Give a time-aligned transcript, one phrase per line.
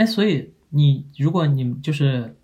[0.00, 2.34] 哎，所以你如果你就是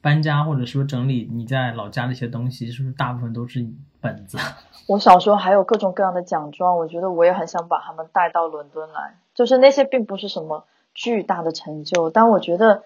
[0.00, 3.66] 搬家或者说整理你在老家那些东西，是不是大部分都是
[4.00, 4.38] 本子？
[4.88, 9.18] 我小时候还有各种各样的奖状，我觉得我也很想把它们带到伦敦来。
[9.34, 10.64] 就是那些并不是什么
[10.94, 12.84] 巨大的成就，但我觉得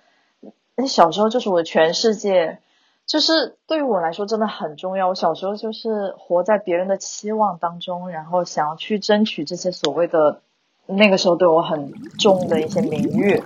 [0.75, 2.59] 那小时候就是我的全世界，
[3.07, 5.07] 就是对于我来说真的很重要。
[5.11, 10.43] 我小时候就是活在别人的期望当中，然后想要去争取这些所谓的
[10.91, 13.39] 那个时候对我很重的一些名誉。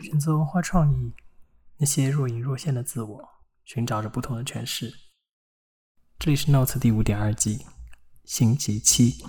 [0.00, 1.12] 选择文化创意，
[1.78, 3.28] 那些若隐若现的自我，
[3.64, 4.94] 寻找着不同的诠释。
[6.16, 7.66] 这里是 Notes 第五点二季，
[8.24, 9.24] 星期七。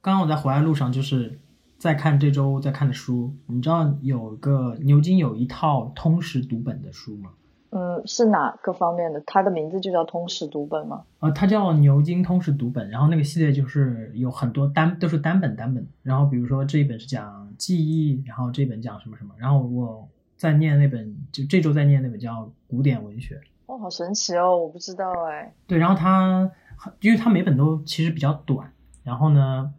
[0.00, 1.40] 刚刚我在回来路上，就是
[1.76, 3.36] 在看这周在看的书。
[3.48, 7.32] 你知道有个牛津有一套通识读本的书吗？
[7.70, 9.22] 嗯，是哪个方面的？
[9.26, 11.04] 它的名字就叫通识读本吗？
[11.20, 12.90] 呃，它叫牛津通识读本。
[12.90, 15.86] 然后那个系列就是有很多单，都是单本单本。
[16.02, 19.32] 然后比如说这一本是讲记忆，然后这本讲什么什么。
[19.38, 23.40] 然后我在念那本，就这周在念那本叫古典文学。
[23.66, 24.56] 哦，好神奇哦！
[24.56, 25.54] 我不知道哎。
[25.68, 26.50] 对，然后它，
[27.00, 28.72] 因为它每本都其实比较短，
[29.04, 29.72] 然后呢，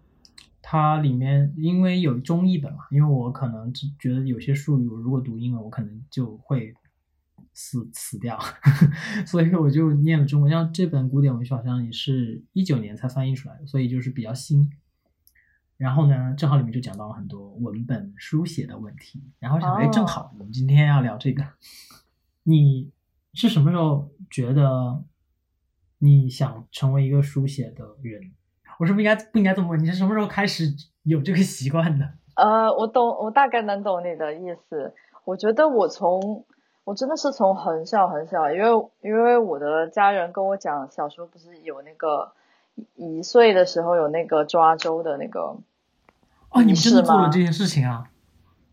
[0.61, 6.73] 它里面因为有中译本嘛，因为我可能觉得有些术语我如果读英文，我可能就会
[7.53, 8.39] 死死掉，
[9.25, 10.51] 所以我就念了中文。
[10.51, 14.69] 像这本古典文学好像也是一九年才翻译出来的，所以就是比较新。
[15.77, 21.43] 然后呢，正好里面就讲到了很多文本书写的问题，然后想，哎，正好我们今天要聊这个，
[22.43, 22.91] 你。
[23.33, 25.05] 是什么时候觉得
[25.99, 28.33] 你想成为一个书写的人？
[28.77, 29.81] 我是不是应该不应该这么问？
[29.81, 30.65] 你是什么时候开始
[31.03, 32.05] 有这个习惯的？
[32.35, 34.93] 呃，我懂，我大概能懂你的意思。
[35.23, 36.45] 我觉得我从
[36.83, 42.31] 我真的是从很小很小，因为因为我的家人跟我讲，小时候不是有那个
[42.95, 45.57] 一岁的时候有那个抓周的那个
[46.49, 48.05] 哦，你们真的做了这件事情啊？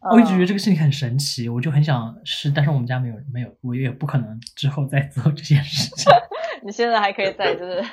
[0.01, 6.13] 我一直觉得这个事情很神奇，我就很想试，但是我们家没有没有，我也不可能之后再做这件事情。
[6.63, 7.85] 你现在还可以再就是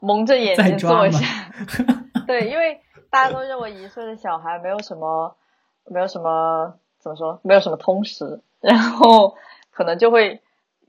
[0.00, 1.24] 蒙着眼睛做一下，
[2.26, 5.36] 对，因为大家都认为一岁的小孩没有什么
[5.86, 9.36] 没有什么怎么说，没有什么通识，然后
[9.72, 10.40] 可能就会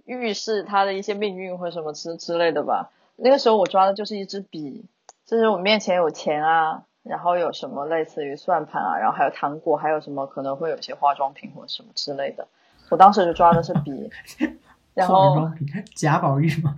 [0.05, 2.91] 预示他的一些命运或什么之之类的吧。
[3.15, 4.85] 那个时候我抓的就是一支笔，
[5.25, 6.83] 就是我面前有钱啊。
[7.03, 12.47] 然后有什么类似于算盘啊，然后还有糖果，还有什么可能会有一些化妆品或什么之类的。
[12.89, 14.09] 我当时就抓的是笔，
[14.95, 15.51] 然后
[15.97, 16.73] 贾宝玉吗？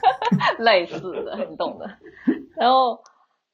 [0.60, 1.90] 类似的，你懂的。
[2.56, 3.02] 然后，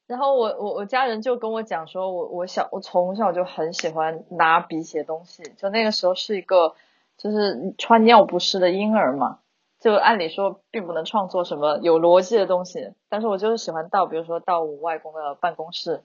[0.06, 6.76] 然后我我我家人就跟我讲说，我我小我从小就很喜欢拿笔写东西，就那个时候是一个
[7.22, 9.38] 就是穿尿不湿的婴儿嘛。
[9.80, 16.02] 就按理说并不能创作什么有逻辑的东西，但是我就是喜欢到，比如说到我外公的办公室，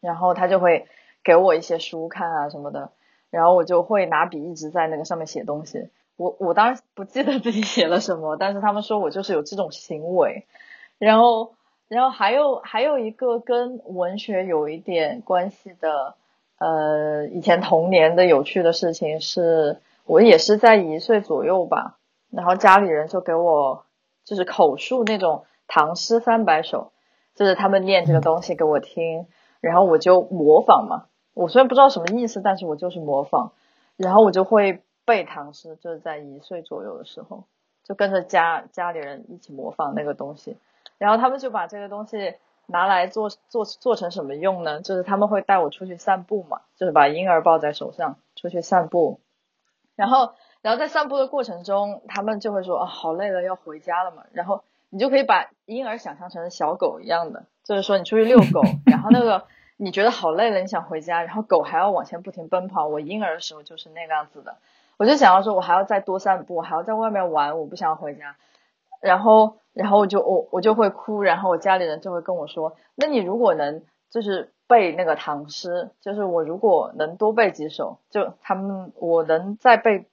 [0.00, 0.86] 然后他就会
[1.24, 2.90] 给我一些书看啊什么的，
[3.30, 5.88] 然后我就会拿笔一直在那个上面写东西。
[6.16, 10.46] 我我当然不记得自己写了什么，但是他们说我就是有这种行为。
[10.98, 11.54] 然后，
[11.88, 16.16] 然后还有还有一个跟文学有一点关系的，
[16.58, 21.98] 呃，以前童年的有趣的事情是，我也是在一岁左右吧。
[22.30, 23.84] 然后家里人就给我
[24.24, 26.92] 就是口述那种唐诗三百首，
[27.34, 29.26] 就是他们念这个东西给我听，
[29.60, 31.06] 然后我就模仿嘛。
[31.34, 33.52] 我虽然不知道什么意思，但是我就是模仿，
[33.96, 37.44] 然后我就会背唐诗，就是在一岁左右的时候，
[37.84, 40.56] 就跟着家家里人一起模仿那个东西。
[40.98, 42.34] 然后他们就把这个东西
[42.66, 44.80] 拿来做做做成什么用呢？
[44.82, 49.18] 就是他们会带我出去散步嘛，就是把婴儿抱在手上出去散步，
[50.00, 50.32] 然后。
[50.62, 59.44] 然后在散步的过程中，他们就会说：“啊，好累了，要回家了嘛。”然后你就可以把婴儿想象成小狗一样的，就是说你出去遛狗， 然后那个
[59.78, 62.86] 你觉得好累了，你想回家，然后狗还要往前不停奔跑。
[62.86, 64.58] 我婴儿的时候就是那个样子的，
[64.98, 68.36] 我就想要说，我还要再多散步，还要在外面玩，我不想回家。
[69.00, 80.06] 然后，然后我就我我就会哭，然后我家里人就会跟我说：“那你如果能就是背那个唐诗，就是我如果能多背几首，就他们我能再背。”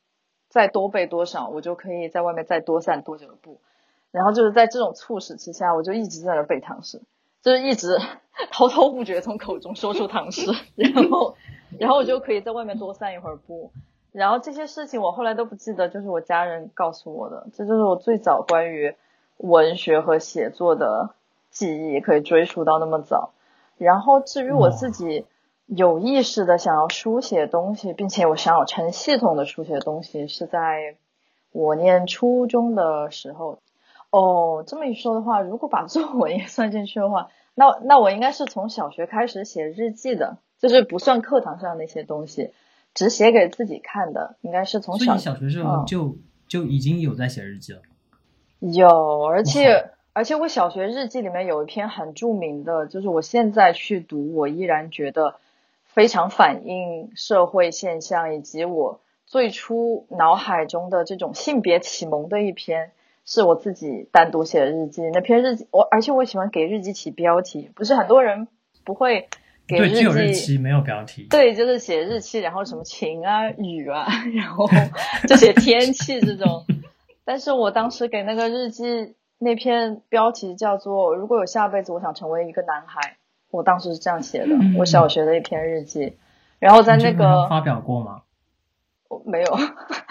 [0.50, 3.60] 再多背多少，我就可以在外面再多散多久的步。
[4.12, 7.02] 然后就是在这种促使之下，我就一直在那背唐诗，
[7.42, 8.00] 就是一直
[8.50, 11.36] 滔滔不绝从口中说出唐诗， 然后，
[11.78, 13.72] 然后我就可以在外面多散一会儿步。
[14.14, 17.48] 然后这些事情我后来都不记得，就是我家人告诉我的。
[17.54, 18.96] 这就是我最早关于
[19.36, 21.10] 文学和写作的
[21.52, 23.32] 记忆，可以追溯到那么早。
[23.78, 25.26] 然后至于我自己。
[25.70, 30.96] 有意识的想要书写东西，并且我想要成系统的书写东西，是在
[31.52, 33.60] 我念初中的时候。
[34.10, 40.38] 哦，这么一说的话，如果把作文也算进去的话，那那我应该是从小学开始写日记的。
[40.58, 42.52] 就是不算课堂上那些东西，
[42.94, 46.16] 只写给自己看的，应该是从小所以你小学时候嗯就、
[46.48, 47.82] 就已经有在写日记了。
[48.62, 48.88] 有，
[49.26, 55.36] 而且而且我小学日记里面有一篇很著名的，就是我现在去读，我依然觉得
[55.86, 62.94] 非常反映社会现象以及我最初脑海中的这种性别启蒙的一篇，
[63.26, 65.04] 是我自己单独写的日记。
[65.14, 68.48] 那篇日记，我而且我喜欢给日记起标题，不是很多人
[68.84, 69.30] 不会
[69.68, 71.28] 给对，日只有日记期没有标题。
[71.30, 74.68] 对，就是写日期，然后什么晴啊、雨啊， 然后
[75.28, 76.66] 就写天气这种。
[77.24, 83.18] 但是我当时给那个日记那篇标题叫做“如果有下辈子，我想成为一个男孩”。
[83.50, 86.18] 我当时是这样写的，嗯我小学的一篇日记。
[86.60, 88.24] 然后在那个发表过吗？
[89.10, 89.58] 我没有，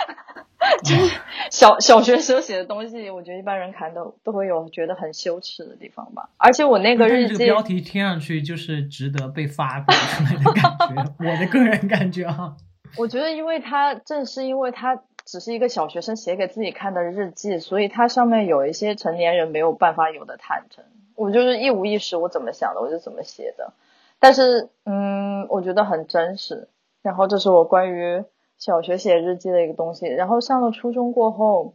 [0.82, 1.20] 就是
[1.50, 6.30] 小小学时候写的东西，我觉得一般人看都都会有觉得很羞耻的地方吧。
[6.38, 10.62] 而且我那个日记，这个标题听上去就是值得被发表出来的感
[10.94, 12.56] 觉， 我的个人感觉啊。
[12.96, 20.84] 我觉得，因为他正是因为他只是一个小学生写给自己看的日记，所以它上面有一些成年人没有办法有的坦诚。
[21.16, 23.72] 我就是一五一十，我怎么想的我就怎么写的。
[24.20, 26.68] 但是，嗯，我觉得很真实。
[27.02, 28.24] 然后，这是我关于
[28.56, 30.06] 小学写日记的一个东西。
[30.06, 31.74] 然后上了初中过后，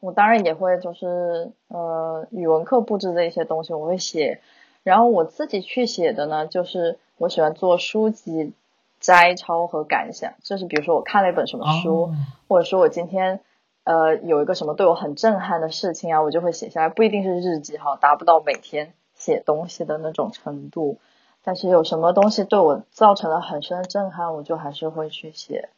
[0.00, 4.40] 我当然也会就是呃语文课布置的一些东西我会写。
[4.84, 8.52] 然后我自己去写的呢，就是我喜欢做书籍
[9.00, 12.14] 摘抄和感想，就是比如说我看了一本什么书，哦
[12.48, 13.40] 或者说我今天
[13.84, 20.98] 呃有一个什么对我很震撼的事情啊，我就会写下来，不一定是日记哈，达不到每天写东西的那种程度，
[21.44, 25.68] 但是有什么东西对我造成了很深的震撼，我就还是会去写。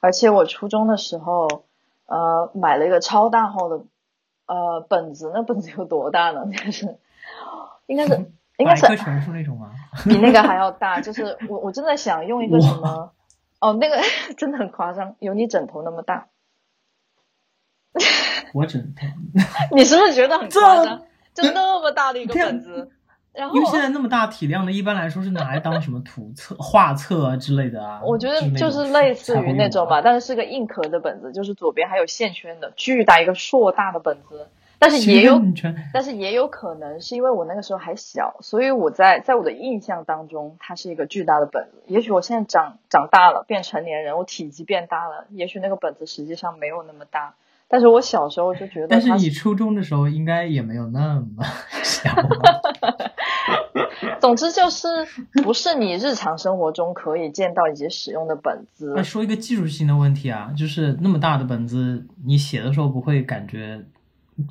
[0.00, 1.48] 而且我初中的时候，
[2.06, 3.80] 呃，买了一个超大号的
[4.46, 6.46] 呃本子，那本子有多大呢？
[6.50, 6.98] 就 是
[7.86, 9.70] 应该是应该是百科全书那种吗？
[10.04, 13.12] 比那个还要大，就是我我真的想用一个什么，
[13.60, 13.96] 哦，那个
[14.36, 16.28] 真的很夸张，有你枕头那么大，
[18.54, 19.06] 我枕头，
[19.74, 21.02] 你是不是觉得很夸张？
[21.34, 22.92] 就那么大的一个本子，
[23.32, 28.00] 然后因为现在那么大体量的，一般来说是拿来当什么图册、画册啊之类的啊。
[28.04, 30.00] 我觉得就是类似于那种吧。
[30.00, 34.46] 但是是个硬壳的本子，就是左边还有线圈的，巨大一个硕大的本子，
[34.86, 35.40] 但是也有
[35.92, 41.82] 但是也有可能是因为我那个时候还小，所以我在在我的印象当中，它是一个巨大的本子。
[41.86, 47.34] 也许我现在长长大了，变成年人，我体积变大了，也许那个本子实际上没有那么大。
[47.66, 51.42] 但是我小时候就觉得，但是你初中的时候应该也没有那么？
[54.20, 54.88] 总之就是
[55.42, 59.02] 不是你日常生活中可以见到以及使用的本子那。
[59.02, 63.84] 说一个技术性的问题啊，就是那么大的本子，你写的时候不会感觉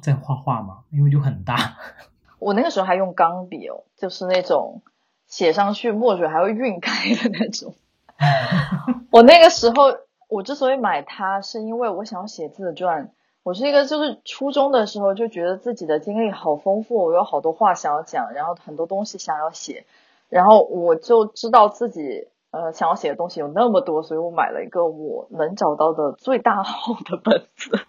[0.01, 0.79] 在画画吗？
[0.91, 1.77] 因为就很大。
[2.39, 4.81] 我那个时候还用钢笔哦，就是那种
[5.27, 7.73] 写上去墨水还会晕开的那种。
[9.11, 9.95] 我那个时候，
[10.27, 13.11] 我之所以买它，是因为我想要写自传。
[13.43, 19.85] 我是一个就是初中的时候就觉得自己的经历好丰富，我有好多话想要讲，然后很多东西想要写，
[20.29, 27.85] 然后我就知道自己呃想要写的东西有那么多，所以我买了一个我能找到的最大号的本子。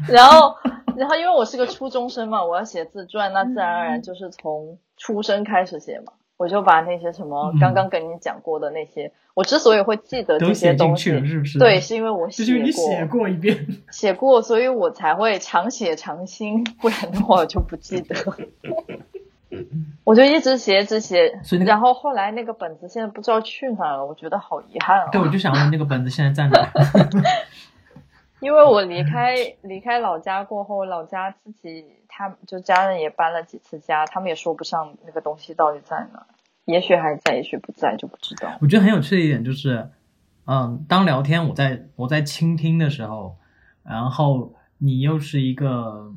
[0.08, 0.54] 然后，
[0.96, 6.12] 然后因为我是个初中生嘛，我要写自传，那自然而然就是从出生开始写嘛。
[6.36, 11.58] 我就把那些什么嗯刚刚跟你讲过的那些，我之所以会记得都这些东西写进去了，，是不是？
[11.58, 13.66] 对，，是因为我写就是你过，写过一遍。
[13.90, 18.14] 写过，所以我才会常写常新，不然的话我就不记得。
[20.04, 25.24] 我就一直写，一直写，那个然后后来那个本子现在不知道去哪了，我觉得好遗憾啊对，哦。
[25.26, 26.70] 我就想问那个本子现在在哪？
[28.40, 36.26] 因为我离开离开老家过后，老家自己他就家人也搬了几次家，他们也说不上那个东西到底在哪，
[36.64, 38.56] 也许还在，也许不在，就不知道。
[38.60, 39.90] 我觉得很有趣的一点就是，
[40.46, 43.36] 嗯，当聊天我在我在倾听的时候，
[43.82, 46.12] 然后你又是一个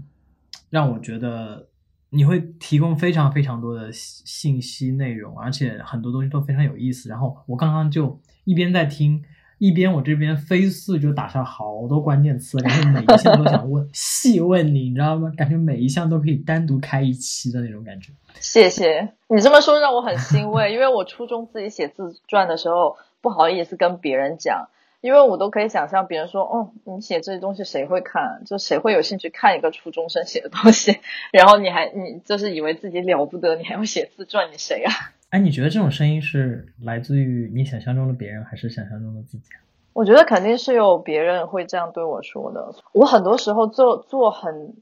[0.69, 1.69] 让我觉得
[2.11, 7.09] 你会提供非常非常多的信信息内容，而且很多东西都非常有意思。
[7.09, 9.23] 然后我刚刚就一边在听，
[9.61, 15.31] 一边我这边飞速就打上好多关键词，感觉每一项都想问 细问你，你知道吗？
[15.37, 18.11] 感觉每一项都可以单独开一期的那种感觉。
[18.41, 28.41] 谢谢你这么说，让我很欣慰，因为我初中自己写自传的时候不好意思跟别人讲，因为我都可以想象别人说，哦，你写这些东西谁会看？
[28.47, 30.97] 就谁会有兴趣看一个初中生写的东西？
[31.31, 34.91] 然后你还你就是以为自己了不得，你还要写自传，你谁啊？
[35.31, 39.49] 哎，你觉得这种声音是来自于你想象中的别人，还是想象中的自己？
[39.93, 42.75] 我觉得肯定是有别人会这样对我说的。
[42.91, 44.75] 我很多时候做做很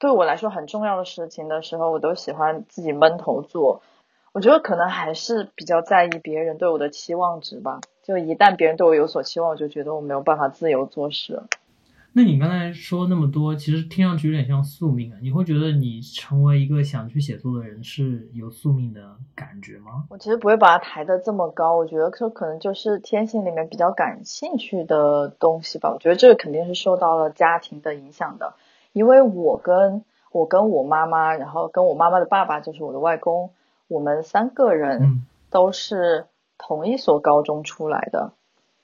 [0.00, 3.80] 对我来说很重要的事情的时候，我都喜欢自己闷头做。
[4.32, 7.80] 我觉得可能还是比较在意别人对我的期望值吧。
[8.02, 11.40] 就一旦别人对我有所期望，我就觉得我没有办法自由做事。
[12.14, 15.18] 那你刚才说那么多，其实听上去有点像宿命啊。
[15.22, 20.04] 你会觉得你成为一个想去写作的人是有宿命的感觉吗？
[20.10, 25.90] 我其实不会把它抬得这么高，我觉得这可能就是天性里面比较感兴趣的东西吧。
[25.90, 28.52] 我觉得这个肯定是受到了家庭的影响的，
[28.92, 33.52] 因为我跟我跟我妈妈，然后跟我妈妈的爸爸就是我的外公，
[33.88, 36.26] 我们三个人都是
[36.58, 38.32] 同一所高中出来的。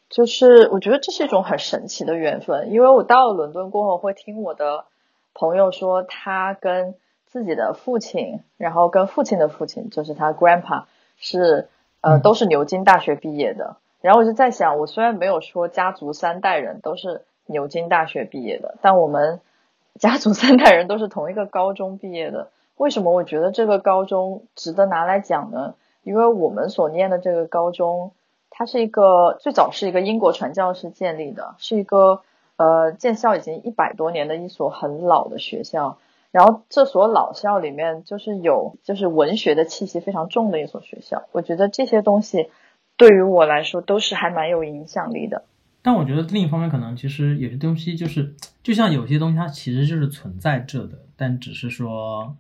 [0.09, 4.87] 就是我觉得这是一种很神奇的缘分，因为我到了伦敦过后，会听我的
[5.35, 6.95] 朋友说，他跟
[7.27, 10.85] 自己的父亲，然后跟父亲的父亲，就是他 grandpa
[11.19, 11.69] 是
[12.01, 13.77] 呃都是牛津大学毕业的。
[14.01, 19.43] 然后我就在想，我虽然没有说家族三代人都是牛津大学毕业的，但我们
[20.01, 22.49] 家族三代人都是同一个高中毕业的。
[22.77, 25.75] 为什么我觉得这个高中值得拿来讲呢？
[26.03, 28.13] 因为我们所念的这个高中。
[28.59, 32.23] 它是一个最早是一个英国传教士建立的，是一个
[32.57, 35.99] 呃建校已经一百多年的一所很老的学校。
[36.33, 41.29] 然后这所老校里面就是有就是文学的气息非常重的一所学校。
[41.31, 42.51] 我觉得这些东西
[42.97, 45.45] 对于我来说都是还蛮有影响力的。
[45.81, 48.35] 但我觉得另一方面可能其实有些东西就是
[48.65, 52.37] 就像有些东西它其实就是存在着的，但只是说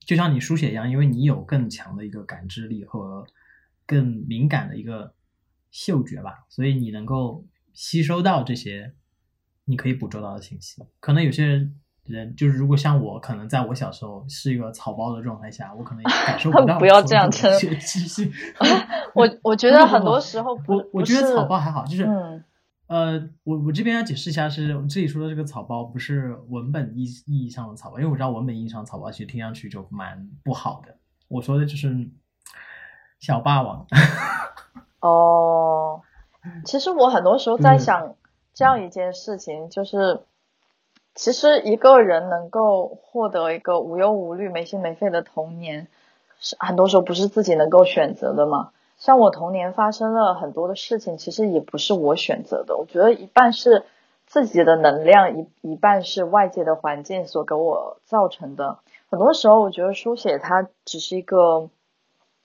[0.00, 3.24] 就像你书写一样，因为你有更强的一个感知力和
[3.86, 5.12] 更敏感的一个。
[5.70, 8.94] 嗅觉吧，所以你能够吸收到这些
[9.64, 10.82] 你可以捕捉到的信息。
[11.00, 16.78] 可能有些人人就是，如果像我，可能在我小时候是一个草包的状态下，我可能感受不 到。
[16.78, 17.50] 不要这样称。
[19.14, 22.04] 我我觉得很多时候， 我我觉得草包还好，就是
[22.86, 30.96] 呃，我我这边要解释一下，是这里说的这个草包不是文本意意义上的草包，因为我知道文本意义上的草包其实听上去就蛮不好的。
[31.26, 32.08] 我说的就是
[33.18, 33.84] 小霸王。
[35.06, 36.02] 哦，
[36.64, 38.16] 其实我很多时候在想
[38.54, 40.20] 这样一件事情，就是
[41.14, 45.86] 其实一个人能够获得一个无忧无虑、没心没肺的童年，
[46.40, 48.70] 是很多时候不是自己能够选择的嘛。
[48.98, 52.76] 像我童年发生了很多的事情，其实也不是我选择的。
[52.76, 53.84] 我觉得一半是
[54.26, 58.78] 自己的能量，一一半是外界的环境所给我造成的。
[59.08, 61.68] 很多时候，我觉得书写它只是一个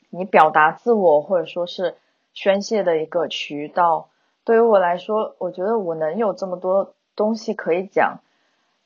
[0.09, 1.95] 你表达自我，或者说是。
[2.33, 4.09] 宣泄的一个渠道，
[4.43, 8.19] 对于我来说，我觉得我能有这么多东西可以讲。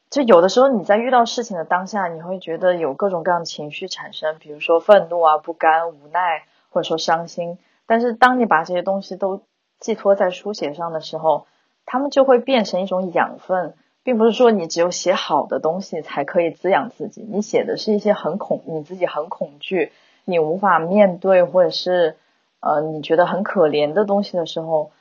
[0.09, 7.57] 就有的时候你在遇到事情的当下，你会觉得有各种各样的情绪产生，比如说愤怒啊、不甘、无奈，或者说伤心。
[7.85, 9.41] 但是当你把这些东西都
[9.79, 11.45] 寄托在书写上的时候，
[11.85, 17.21] 他们就会变成一种养分，并不是说你只有写好的东西才可以滋养自己。
[17.21, 19.91] 你写的是一些很恐，你自己很恐惧，
[20.23, 22.17] 你无法面对，或者是。
[22.65, 24.91] 呃，你觉得很可怜的东西的时候，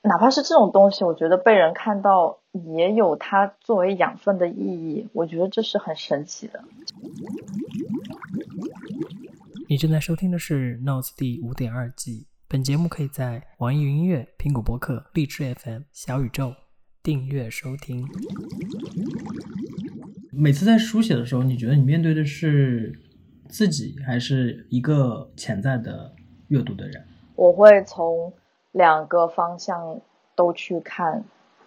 [0.00, 5.06] 哪怕是这种东西，我觉得被人看到也有它作为养分的意义。
[5.12, 6.64] 我觉得这是很神奇的。
[9.68, 12.26] 你正在收听的是《Notes》第五点二季。
[12.48, 16.54] 本节目可以在网易云音乐、苹果播客、荔枝 FM、小宇宙
[17.02, 18.08] 订阅收听。
[20.30, 22.98] 每次在书写的时候，你觉得你面对的是
[23.50, 26.14] 自己，还是一个潜在的？
[26.52, 27.02] 阅读的人，
[27.34, 28.34] 我会从
[28.72, 30.00] 两个方向
[30.36, 31.24] 都去看，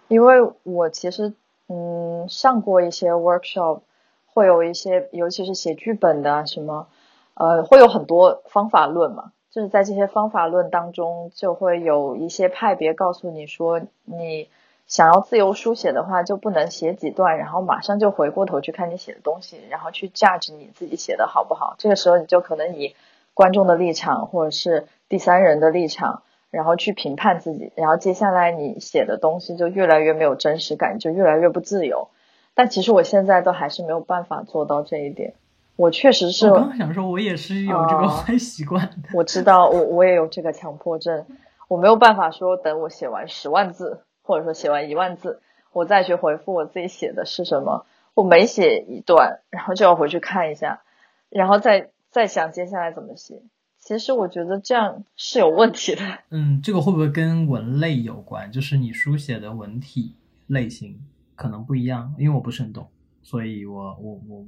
[0.08, 1.34] 因为我其实
[1.68, 3.80] 嗯上过一些 workshop，
[4.28, 6.88] 会有一些尤其是写剧本的什么，
[7.34, 14.48] 呃会有很多方法论嘛，就是在这些方法论当中就会有一些派别告诉你说，你
[14.86, 22.96] 想要自由书写的话，就不能写几段，然后马上就回过头去看你写的东西，然后去 judge 你自己写的好不好，这个时候你就可能以。
[23.36, 32.08] 观众的立场，或者是第三人的立场，然后去评判自己，然后接下来你写的东西就越来越没有真实感，就越来越不自由。
[32.54, 35.34] 但其实我现在都还是没有办法做到这一点。
[35.76, 39.10] 我确实是，我刚刚想说，我也是有这个坏习惯的。
[39.14, 41.26] 我知道，我我也有这个强迫症。
[41.68, 45.42] 我没有办法说，等我写完十万字，或者说写完一万字，
[45.74, 47.86] 我再去回复我自己写的是什么。
[48.14, 50.84] 我每写一段，然后就要回去看一下，
[51.30, 51.90] 然后再。
[52.16, 53.42] 再想接下来怎么写，
[53.78, 56.02] 其实我觉得这样是有问题的。
[56.30, 58.50] 嗯，这个会不会跟文类有关？
[58.54, 60.16] 就是你书写的文体
[60.48, 60.98] 类型
[61.36, 62.88] 可能不一样，因为我不是很懂，
[63.22, 64.46] 所以我我我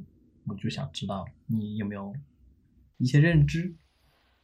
[0.47, 2.13] 我就想知道你有没有
[2.99, 3.75] 一些认知。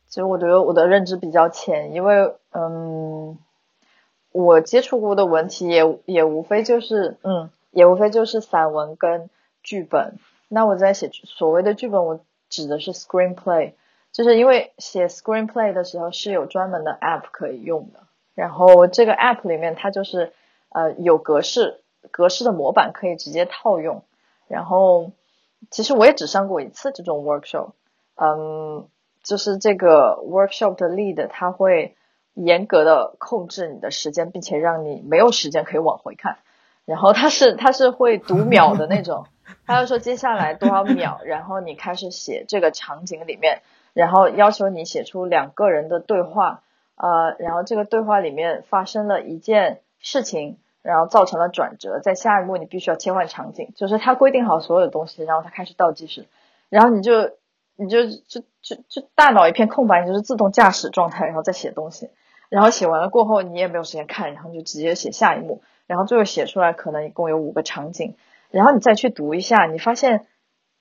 [0.09, 3.37] 其实我觉得我的认知比较浅，因为嗯，
[4.33, 9.29] 我接触过的文体也也无非就是嗯，也无非就是散文跟
[9.61, 10.17] 剧本。
[10.49, 12.25] 那我在写所谓的剧本，我。
[12.53, 13.73] 指的是 screenplay，
[14.11, 18.01] 就是因为写 screenplay 的时候是有专门的 app 可以用的，
[18.35, 20.31] 然后这个 app 里面它就是
[20.69, 21.81] 呃有格式
[22.11, 24.03] 格式的模板可以直接套用，
[24.47, 25.09] 然后
[25.71, 27.71] 其实我也只上过一次这种 workshop，
[28.17, 28.87] 嗯，
[29.23, 31.95] 就是这个 workshop 的 lead 他会
[32.35, 36.37] 严格的控制你的时间，并且让你没有时间可以往回看，
[36.85, 39.25] 然后他是他是会读秒的那种，
[39.65, 43.61] 他就说接下来多少秒， 然后你开始写这个场景里面。
[43.93, 46.63] 然后要求你写出两个人的对话，
[46.95, 56.25] 呃，然后这个对话里面发生了一件事情，然后造成了转折，在下一幕你必须要切换场景，就是他规定好所有的东西，然后他开始倒计时，
[56.69, 57.33] 然后你就
[57.75, 62.09] 你就就就就大脑一片空白，你就是自动驾驶状态，然后再写东西，
[62.49, 68.15] 然后写完了过后你也没有时间看，然后就直接写下一幕，然后最后写出来可能一共有五个场景，
[68.53, 70.25] 然后你再去读一下，你发现，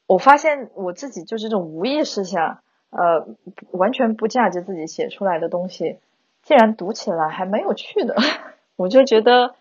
[0.06, 2.62] 我发现我自己就是这种无意识下。
[2.90, 3.26] 呃，
[3.70, 5.98] 完全不价值自己写出来的东西，
[6.42, 8.14] 竟然读起来还蛮有趣的，
[8.76, 9.54] 我就觉得，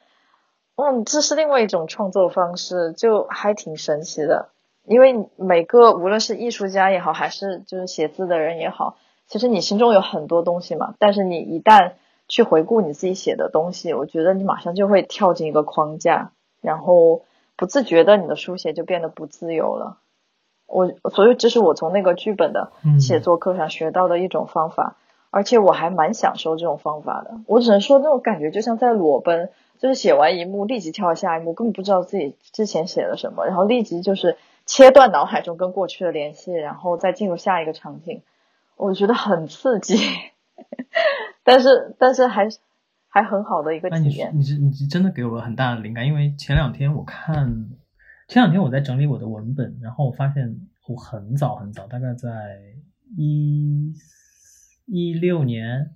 [0.76, 4.50] 嗯，这是另外一种创作方式，就还挺神奇的。
[4.84, 11.94] 因为每个无论是艺术家也好，还是就是写字的人也好，其实你心中有很多东西嘛，但是你一旦
[12.28, 17.22] 去回顾你自己写的东西，我觉得你马上就会跳进一个框架，然后
[17.62, 20.00] 不自觉的你的书写就变得不自由了。
[20.66, 24.96] 我所以这是我从那个剧本的写作课上学到的一种方法，
[25.30, 27.36] 而且我还蛮享受这种方法的。
[27.46, 38.24] 我只能说那种感觉就像在裸奔，就是写完一幕立即跳下一幕，根本不知道自己之前写了什么，然后立即就是切断脑海中跟过去的联系，然后再进入下一个场景，
[38.76, 40.00] 我觉得很刺激，
[41.46, 42.50] 但是但是还
[43.12, 44.32] 还很好的一个体验。
[44.34, 47.70] 你是你是真的给我了很大的灵感，因为前两天我看。
[48.28, 52.30] 前两天我在整理我的文本，然后我发现我很早很早，大概在
[53.18, 53.94] 一
[54.86, 55.94] 一六年、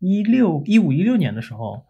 [0.00, 1.86] 一六一五一六年的时候，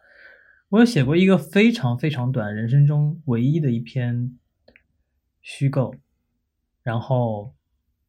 [0.68, 4.36] 我有写过一个非常非常短，人生中唯一的一篇
[5.41, 5.95] 虚构。
[6.82, 7.54] 然后，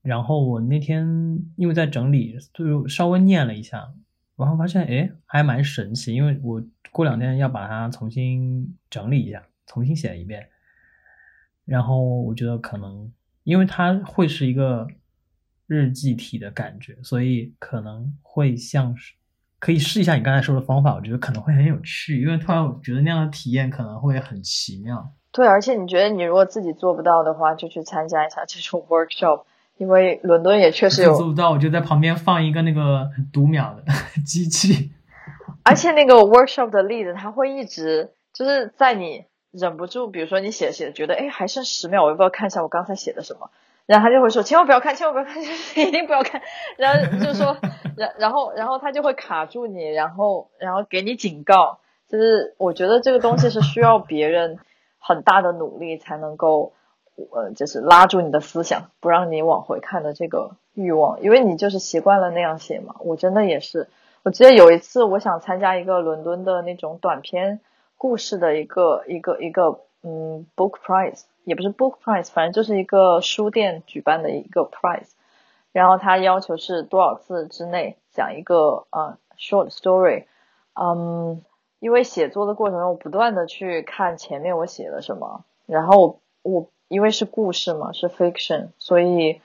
[0.01, 1.07] 然后我那天
[1.55, 3.93] 因为在整理，就稍微念了一下，
[4.37, 10.47] 然后发现哎，还蛮神奇，因为我过两天要把它重新整理一下，重新写一遍。
[11.65, 13.11] 然后我觉得可能，
[13.43, 14.87] 因为它会是一个
[15.65, 19.13] 日记体的感觉，所以可能会像是
[19.59, 25.13] 可以试一下你刚才说的方法，我觉得可能会很有趣，因为突然我觉得那样的体验可能会很奇妙。
[25.31, 29.43] 对，而且你觉得你如果自己做不到的话，就去参加一下这种 workshop，
[29.77, 33.83] 因为伦敦也确实有做不到，我就在旁边放一个那个读秒的
[34.25, 34.91] 机器，
[35.63, 39.25] 而且那个 workshop 的例子，他会一直就是在你。
[39.49, 43.49] 忍不住，比如说你写写觉得哎还剩十秒，我要不要看一下我刚才写的什么？
[43.87, 45.41] 然后他就会说千万不要看，千万不要看，
[45.87, 46.41] 一定不要看。
[46.77, 47.57] 然后就说，
[47.95, 51.79] 然然后然后他就会卡住你，然后然后给你警告。
[52.07, 54.59] 就是我觉得这个东西是需要别人
[54.99, 56.73] 很大的努力才能够，
[57.31, 62.95] 呃，就是拉住你的思想，不让你往回看的这个欲望，因为你就是习惯了那样写嘛。
[62.99, 63.87] 我真的也是，
[64.23, 67.59] 我记得有一次我想参加一个伦敦的那种短篇。
[67.99, 75.13] 故事的一个一个一个嗯，book prize 也不是 book prize，反正就是一个书店举办的一个 prize，
[75.71, 80.25] 然后他要求是多少字之内讲一个呃 short story，
[80.79, 81.41] 嗯，
[81.79, 89.41] 因为写作的过程中我不断的去看前面我写了什么，然后我因为是故事嘛是 fiction，所以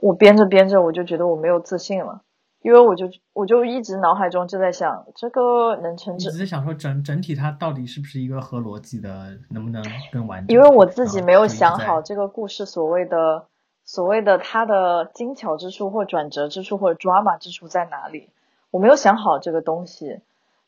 [0.00, 2.22] 我编着编着我就觉得我没有自信了。
[2.60, 6.18] 因为我就我就一直脑海中就在想，这个能成。
[6.18, 9.80] 只是想说整整体它到底是不是一个合逻辑的，能不能
[10.12, 10.52] 更完整？
[10.52, 13.46] 因为我自己没有想好这个故事所谓的
[13.84, 18.28] 所谓的它的精巧之处或转折之处或者 drama 之处在哪里，
[18.72, 20.20] 我没有想好这个东西。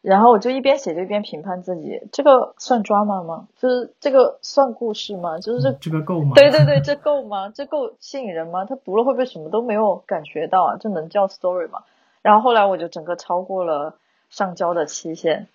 [0.02, 3.48] 然后我就一边写就一边评判自己，这个算 drama 吗？
[3.58, 5.38] 就是这个算故事吗？
[5.38, 6.32] 就是这这个够吗？
[6.34, 7.50] 对对对，这够吗？
[7.50, 8.64] 这够吸引人吗？
[8.64, 10.76] 他读了会不会什么都没有感觉到啊？
[10.80, 11.82] 这能叫 story 吗？
[12.22, 13.96] 然后后来我就整个超过了
[14.30, 15.48] 上交的期限，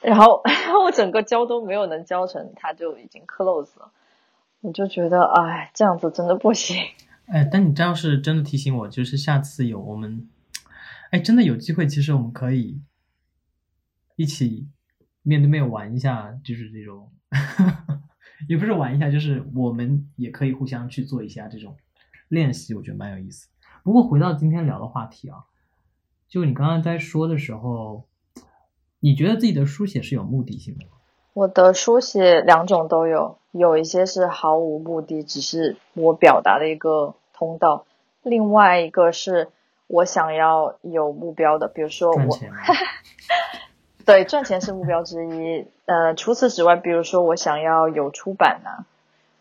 [0.00, 3.90] 然后 然后我整个交都没有能交成，他就已经 close 了。
[4.60, 6.76] 我就觉得，哎，这样子真的不行。
[7.26, 10.28] 哎，但你这样是真的提醒我，就是下次有我们，
[11.10, 12.80] 哎，真的有机会，其实我们可以。
[14.18, 14.66] 一起
[15.22, 17.12] 面对面玩一下，就是这种，
[18.48, 21.76] 也不是玩一下，就是我们也可以互相去做一下这种
[22.26, 23.48] 练习，我觉得蛮有意思。
[23.84, 25.44] 不过回到今天聊的话题啊，
[26.28, 28.08] 就你刚刚在说的时候，
[28.98, 30.90] 你觉得自己的书写是有目的性的吗？
[31.34, 37.86] 我的书写两种都有，有一些是毫无目的，只是我表达的一个通道；
[38.24, 39.48] 另外一个是
[39.86, 42.56] 我想要有目标的，比如说我赚钱吗？
[44.08, 45.66] 对赚钱是目标之一。
[45.84, 48.86] 呃，除此之外，比如说我想要有出版呐、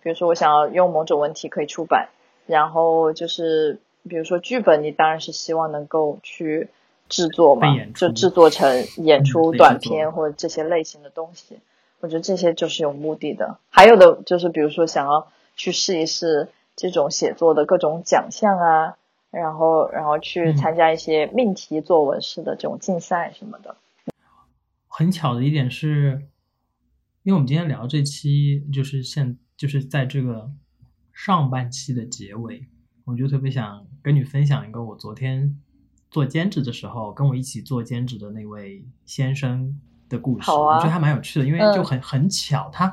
[0.03, 2.09] 比如说我想要用某种文体可以出版，
[2.47, 6.67] 然后就是比如说剧本，你当然是希望能够去
[7.07, 11.59] 制作嘛就制作成演出、短片或者这些类型的东西。
[12.01, 13.55] 我觉得这些就是有目的的。
[13.69, 18.97] 还有的就是比如说想要去试一试这种写作的各种奖项啊，
[19.31, 23.77] 然后然后去嗯参加一些命题作文式的这种竞赛什么的。
[24.97, 26.27] 很巧的一点是，
[27.21, 30.51] 因为我们今天聊这期就是现就是在这个
[31.13, 32.67] 上半期的结尾，
[33.05, 35.55] 我就特别想跟你分享一个我昨天
[36.09, 39.79] 做兼职的时候跟我一起做兼职的那位先生
[40.09, 42.91] 的故事，啊我觉得还蛮有趣的，因为嗯就很、很巧，他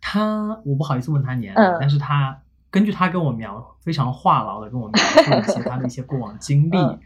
[0.00, 6.98] 他我不好意思问他年龄，嗯但是他根据他跟我描非常话痨的跟我描述了一些他的一些过往经历，嗯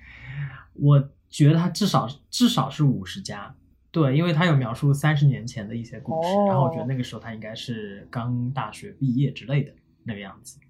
[0.75, 3.53] 我觉得他至少至少是五十加。
[4.01, 9.73] 对，因为他有描述三十年前的一些故事，哦然后我觉得那个时候他应该是刚大学毕业之类的
[10.05, 10.61] 那个样子。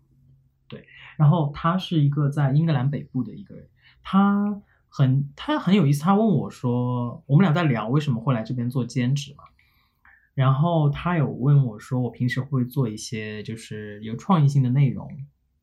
[0.68, 0.84] 对，
[1.16, 3.66] 然后他是一个在英格兰北部的一个人，
[4.02, 9.44] 他很他很有意思，他问我说，我们俩在聊为什么会来这边做兼职嘛，
[10.34, 15.10] 然后他有问我说，我平时会做一些就是有创意性的内容？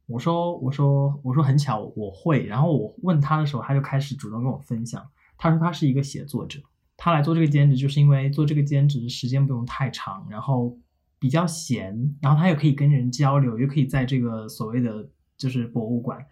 [0.07, 6.59] 我说我说我说很巧我会，然后我问他的时候，他就开始主动跟我分享，他说他是一个写作者，
[7.05, 10.75] 他来做这个兼职就是因为做这个兼职时间不用太长，然后
[11.19, 16.25] 比较闲，然后他又可以跟人交流，又可以在这个所谓的就是博物馆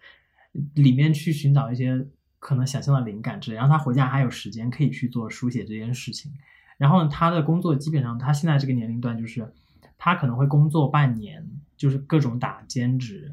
[0.74, 2.04] 里面去寻找一些
[2.40, 6.32] 可能想象的灵感之类，然后他回家还有时间可以去做书写这件事情。
[6.76, 9.54] 然后呢，他的工作基本上他现在这个年龄段就是
[9.96, 13.32] 他可能会工作半年，就是各种打兼职，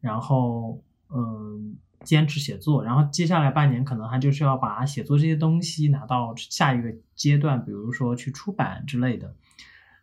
[0.00, 9.34] 然后嗯坚持写作，然后接下来半年可能他就是要把写作这些东西拿到下一个阶段，比如说去出版之类的。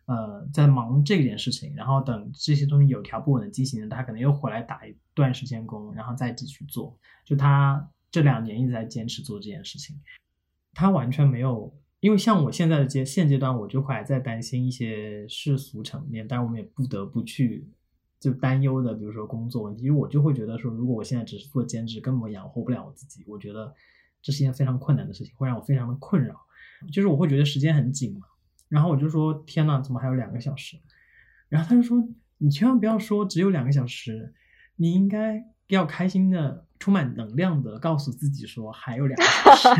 [0.06, 6.98] 呃，在忙这件事情，然后等这些东西有条不紊的进行，他可能又回来打一段时间工，然后再继续做。
[7.26, 10.00] 就他这两年一直在坚持做这件事情，
[10.72, 17.68] 他完全没有，因为像我现在的阶现阶段，我就还在担心一些世俗层面，但我们也不得不去
[18.20, 23.72] 就担忧的，比如说工作问题，因为我就会觉得说，如果我现在只是做兼职，根本养活不了我自己，我觉得
[24.20, 26.34] 这是一件非常困难的事情，会让我非常的困扰，
[26.92, 28.26] 就是我会觉得时间很紧嘛。
[28.68, 30.78] 然后我就说：“天呐，怎么还有两个小时？”
[31.48, 34.34] 然后他就说：“你千万不要说只有两个小时，
[34.76, 39.68] 你应该要开心的、充满能量的告诉自己说还有两个小时。”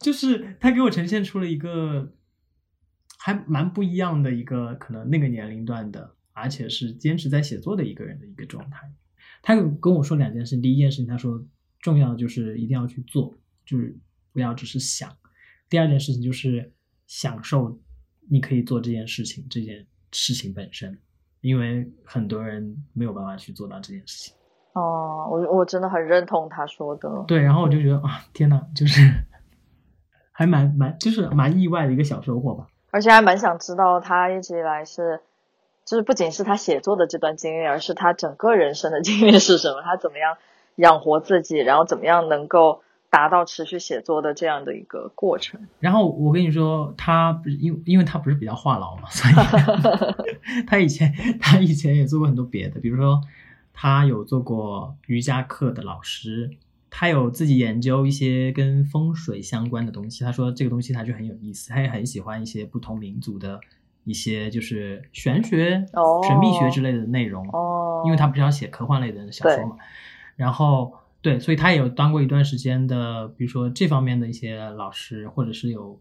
[0.00, 2.12] 就是他给我呈现出了一个
[3.24, 8.92] 还蛮不一样的一个可能那个年龄段的，而且是坚持在写作的一个人的一个状态。
[9.40, 11.42] 他有跟我说两件事，第一件事情他说
[11.80, 13.34] 重要的就是一定要去做，
[13.64, 13.96] 就是
[14.30, 15.10] 不要只是想。
[15.70, 16.70] 第二件事情就是
[17.06, 17.80] 享受
[18.28, 20.98] 你可以做这件事情这件事情本身，
[21.40, 24.34] 因为很多人没有办法去做到这件事情。
[24.74, 27.24] 哦，我我真的很认同他说的。
[27.26, 29.00] 对，然后我就觉得啊，天呐，就是
[30.30, 32.66] 还蛮蛮就是蛮意外的一个小收获吧。
[32.94, 35.20] 而且还蛮想知道他一直以来是，
[35.84, 39.82] 就是不仅是他写作的这段经历，而是他整个人生的经历是什么？
[39.82, 40.36] 他怎么样
[40.76, 45.66] 养活自己，然后怎么样能够达到持续写作的这样的一个过程？
[45.80, 53.20] 然后我跟你说，他不是因因为他不是比较话痨嘛，所以 他以前他以前也做过很多别的，比如说
[53.72, 56.48] 他有做过瑜伽课的老师，
[56.96, 60.22] 他有自己研究一些跟风水相关的东西。
[60.22, 63.58] 他说这个东西他就很有意思，他也很喜欢一些不同民族的
[64.04, 67.44] 一些就是玄学、哦神秘学之类的内容。
[67.48, 69.76] 哦，因为他不是要写科幻类的小说嘛，
[70.36, 76.00] 然后对，所以他也有当过一段时间的，比如说这方面的一些老师，或者是有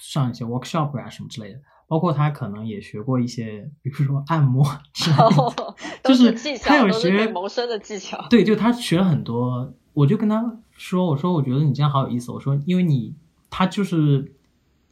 [0.00, 1.58] 上一些 workshop 啊什么之类的，
[1.88, 8.24] 包括他可能也学过一些，比如说按摩之类的，哦都就是，他有学谋生的技巧。
[8.30, 13.14] 对，就他学了很多，我就跟他说，我说我觉得你这样好有意思，我说因为你
[13.50, 14.32] 他就是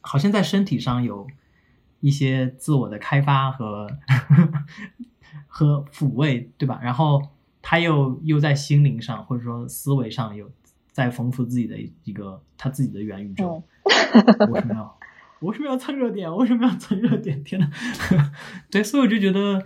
[0.01, 1.27] 好像在身体上有
[2.01, 3.89] 一些自我的开发和
[5.47, 6.81] 和抚慰，对吧？
[6.83, 7.23] 然后
[7.63, 10.51] 他又又在心灵上或者说思维上有
[10.93, 13.63] 在丰富自己的一个他自己的元宇宙。
[13.85, 14.99] 我为什么要
[15.41, 16.31] 我为什么要蹭热点？
[16.31, 17.43] 我为什么要蹭热点？
[17.43, 17.71] 天呐，
[18.71, 19.65] 对，所以我就觉得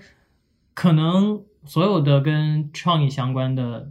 [0.73, 3.91] 可能所有的跟创意相关的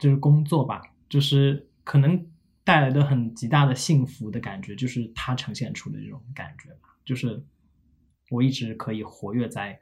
[0.00, 2.26] 就是工作吧，就是可能
[2.64, 7.42] 带来的很极大的幸福的感觉，就是它呈现出的这种感觉吧，就是
[8.30, 9.78] 我一直可以活跃在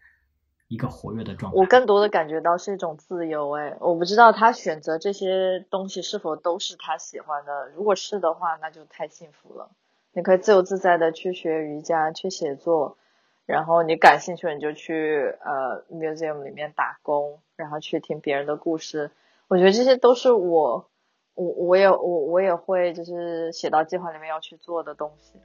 [0.66, 1.58] 一个活跃的状态。
[1.58, 7.70] 我更多的感觉到是一种自由，哎，我不知道他选择这些东西是否都是他喜欢的。
[7.76, 9.70] 如果是的话，那就太幸福了。
[10.12, 12.98] 你可以自由自在的去学瑜伽，去写作，
[13.46, 19.10] 然后你感兴趣你就去呃 museum 里面打工，然后去听别人的故事。
[19.48, 20.90] 我觉得这些都是我
[21.34, 25.40] 我我也我我也会就是写到计划里面要去做的东西。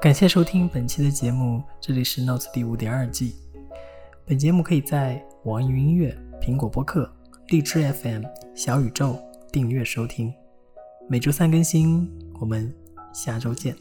[0.00, 3.34] 感谢收听本期的节目，这里是 Notes 第五点二季。
[4.26, 7.10] 本节目可以在网易云音乐、苹果播客、
[7.48, 9.16] 荔枝 FM、小宇宙
[9.50, 10.32] 订阅收听，
[11.08, 12.06] 每周三更新。
[12.40, 12.72] 我们
[13.12, 13.74] 下周见。